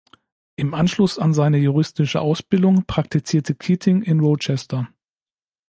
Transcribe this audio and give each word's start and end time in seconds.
Im 0.55 0.73
Anschluss 0.73 1.19
an 1.19 1.31
seine 1.31 1.59
juristische 1.59 2.21
Ausbildung 2.21 2.85
praktizierte 2.87 3.53
Keating 3.53 4.01
in 4.01 4.19
Rochester. 4.19 4.89